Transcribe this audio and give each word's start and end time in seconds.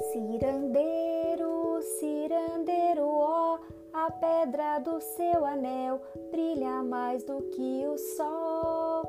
Cirandeiro, 0.00 1.80
cirandeiro, 1.98 3.06
ó, 3.06 3.58
a 3.92 4.10
pedra 4.10 4.78
do 4.78 5.00
seu 5.00 5.44
anel 5.44 6.00
brilha 6.30 6.82
mais 6.82 7.22
do 7.24 7.42
que 7.50 7.86
o 7.86 7.98
sol. 7.98 9.04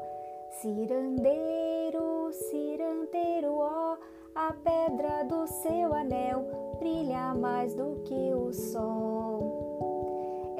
Cirandeiro, 0.61 2.31
cirandeiro, 2.31 3.55
ó, 3.55 3.97
a 4.35 4.53
pedra 4.53 5.23
do 5.23 5.47
seu 5.47 5.93
anel 5.93 6.75
brilha 6.79 7.33
mais 7.33 7.73
do 7.73 8.01
que 8.03 8.33
o 8.33 8.51
sol. 8.51 9.52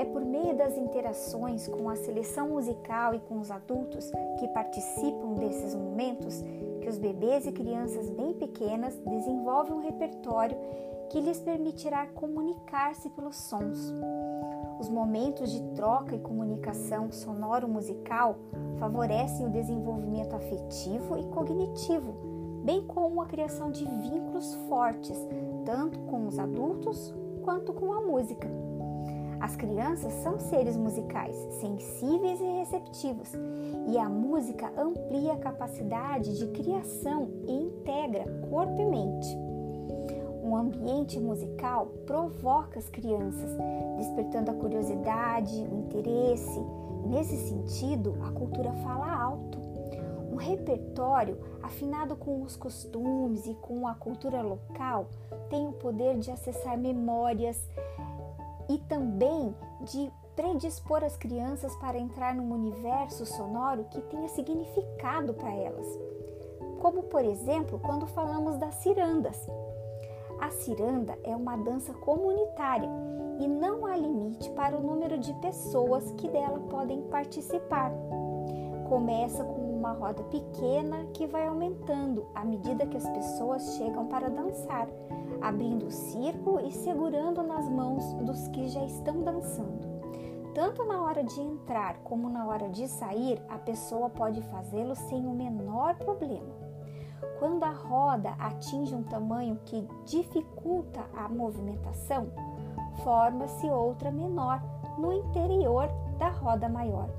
É 0.04 0.06
por 0.06 0.26
meio 0.26 0.54
das 0.54 0.78
interações 0.78 1.66
com 1.66 1.90
a 1.90 1.96
seleção 1.96 2.50
musical 2.50 3.16
e 3.16 3.20
com 3.20 3.40
os 3.40 3.50
adultos 3.50 4.12
que 4.38 4.50
participam 4.50 5.36
desses 5.36 5.74
momentos 5.74 6.44
que 6.82 6.90
os 6.90 6.98
bebês 6.98 7.48
e 7.48 7.54
crianças 7.54 8.10
bem 8.10 8.34
pequenas 8.34 8.98
desenvolvem 8.98 9.76
um 9.76 9.80
repertório 9.80 10.58
que 11.10 11.22
lhes 11.22 11.40
permitirá 11.40 12.06
comunicar-se 12.08 13.10
pelos 13.12 13.38
sons. 13.38 13.96
Os 14.78 14.90
momentos 14.90 15.50
de 15.50 15.62
troca 15.74 16.14
e 16.14 16.20
comunicação 16.20 17.10
sonoro-musical 17.10 18.36
favorecem 18.80 19.46
o 19.46 19.52
desenvolvimento 19.52 20.36
afetivo 20.36 21.18
e 21.18 21.24
cognitivo, 21.28 22.14
bem 22.66 22.86
como 22.86 23.22
a 23.22 23.26
criação 23.26 23.72
de 23.72 23.86
vínculos 23.86 24.54
fortes, 24.68 25.18
tanto 25.64 25.98
com 26.00 26.28
os 26.28 26.38
adultos 26.38 27.16
quanto 27.42 27.72
com 27.72 27.94
a 27.94 28.02
música. 28.02 28.73
As 29.44 29.58
crianças 29.58 30.14
são 30.24 30.40
seres 30.40 30.78
musicais, 30.78 31.36
sensíveis 31.60 32.40
e 32.40 32.46
receptivos, 32.46 33.30
e 33.90 33.98
a 33.98 34.08
música 34.08 34.72
amplia 34.78 35.34
a 35.34 35.38
capacidade 35.38 36.38
de 36.38 36.48
criação 36.48 37.30
e 37.46 37.52
integra 37.52 38.24
corpo 38.50 38.82
e 38.82 38.86
mente. 38.86 39.28
Um 40.42 40.56
ambiente 40.56 41.20
musical 41.20 41.88
provoca 42.06 42.80
as 42.80 42.88
crianças, 42.88 43.52
despertando 43.98 44.50
a 44.50 44.54
curiosidade, 44.54 45.68
o 45.70 45.80
interesse. 45.80 46.62
Nesse 47.06 47.36
sentido, 47.36 48.16
a 48.24 48.32
cultura 48.32 48.72
fala 48.76 49.14
alto. 49.14 49.60
Um 50.32 50.38
repertório 50.38 51.38
afinado 51.62 52.16
com 52.16 52.44
os 52.44 52.56
costumes 52.56 53.46
e 53.46 53.54
com 53.56 53.90
a 53.90 53.94
cultura 53.94 54.42
local 54.42 55.08
tem 55.50 55.68
o 55.68 55.74
poder 55.74 56.18
de 56.18 56.32
acessar 56.32 56.78
memórias 56.78 57.70
e 58.70 58.78
também 58.78 59.56
de 59.82 60.12
predispor 60.36 61.04
as 61.04 61.16
crianças 61.16 61.76
para 61.78 61.98
entrar 61.98 62.34
num 62.36 62.52
universo 62.52 63.26
sonoro 63.26 63.86
que 63.86 64.02
tenha 64.02 64.28
significado 64.30 65.34
para 65.34 65.54
elas. 65.54 65.88
Como, 66.80 67.04
por 67.04 67.24
exemplo, 67.24 67.80
quando 67.80 68.08
falamos 68.08 68.58
das 68.58 68.76
cirandas. 68.76 69.48
A 70.40 70.50
ciranda 70.50 71.18
é 71.24 71.36
uma 71.36 71.56
dança 71.56 71.94
comunitária 71.94 72.90
e 73.40 73.48
não 73.48 73.86
há 73.86 73.96
limite 73.96 74.50
para 74.52 74.78
o 74.78 74.82
número 74.82 75.18
de 75.18 75.34
pessoas 75.36 76.12
que 76.14 76.28
dela 76.28 76.60
podem 76.70 77.02
participar. 77.04 77.92
Começa 78.94 79.44
com 79.44 79.76
uma 79.76 79.94
roda 79.94 80.22
pequena 80.26 81.08
que 81.16 81.26
vai 81.26 81.48
aumentando 81.48 82.28
à 82.36 82.46
medida 82.46 82.86
que 82.86 82.96
as 82.96 83.10
pessoas 83.10 83.76
chegam 83.76 84.06
para 84.06 84.30
dançar, 84.30 84.88
abrindo 85.42 85.88
o 85.88 85.92
círculo 85.92 86.60
e 86.60 86.72
segurando 86.72 87.42
nas 87.42 87.68
mãos 87.68 88.14
dos 88.24 88.48
que 88.50 88.68
já 88.68 88.86
estão 88.86 89.24
dançando. 89.24 89.80
Tanto 90.54 90.86
na 90.86 91.02
hora 91.02 91.24
de 91.24 91.42
entrar 91.42 92.04
como 92.04 92.30
na 92.30 92.46
hora 92.46 92.70
de 92.70 92.88
sair, 92.88 93.42
a 93.50 93.58
pessoa 93.58 94.12
pode 94.12 94.44
fazê-lo 94.44 94.94
sem 94.94 95.26
o 95.26 95.34
menor 95.34 95.96
problema. 95.96 96.54
Quando 97.40 97.64
a 97.64 97.72
roda 97.72 98.36
atinge 98.38 98.94
um 98.94 99.02
tamanho 99.02 99.60
que 99.66 99.88
dificulta 100.06 101.04
a 101.18 101.28
movimentação, 101.28 102.28
forma-se 103.04 103.66
outra 103.72 104.12
menor 104.12 104.62
no 105.00 105.12
interior 105.12 105.90
da 106.20 106.30
roda 106.30 106.70
maior. 106.70 107.10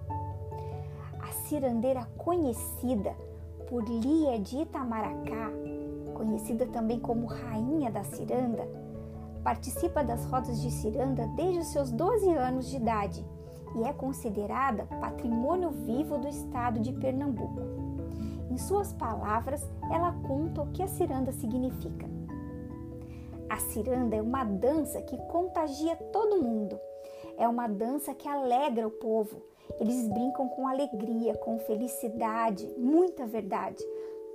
Cirandeira 1.35 2.07
conhecida 2.17 3.15
por 3.69 3.85
Lia 3.85 4.39
de 4.39 4.59
Itamaracá, 4.59 5.51
conhecida 6.15 6.67
também 6.67 6.99
como 6.99 7.27
Rainha 7.27 7.91
da 7.91 8.05
Ciranda, 8.05 8.67
participa 9.43 10.03
das 10.03 10.25
rodas 10.25 10.61
de 10.61 10.71
ciranda 10.71 11.27
desde 11.37 11.61
os 11.61 11.67
seus 11.69 11.91
12 11.91 12.31
anos 12.31 12.69
de 12.69 12.77
idade 12.77 13.25
e 13.77 13.83
é 13.83 13.93
considerada 13.93 14.87
patrimônio 15.01 15.71
vivo 15.71 16.17
do 16.17 16.29
estado 16.29 16.81
de 16.81 16.93
Pernambuco. 16.93 17.61
Em 18.51 18.57
suas 18.57 18.93
palavras, 18.93 19.69
ela 19.91 20.13
conta 20.13 20.63
o 20.63 20.71
que 20.73 20.83
a 20.83 20.87
ciranda 20.87 21.33
significa. 21.33 22.09
A 23.49 23.59
ciranda 23.59 24.17
é 24.17 24.23
uma 24.23 24.45
dança 24.45 25.03
que 25.03 25.17
contagia 25.27 25.97
todo 25.97 26.43
mundo. 26.43 26.79
É 27.37 27.49
uma 27.49 27.67
dança 27.67 28.15
que 28.15 28.29
alegra 28.29 28.87
o 28.87 28.91
povo. 28.91 29.43
Eles 29.81 30.09
brincam 30.09 30.49
com 30.49 30.67
alegria, 30.69 31.35
com 31.35 31.59
felicidade, 31.59 32.67
muita 32.77 33.27
verdade. 33.27 33.83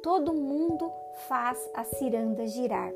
Todo 0.01 0.33
mundo 0.33 0.91
faz 1.27 1.57
a 1.73 1.83
ciranda 1.83 2.47
girar. 2.47 2.91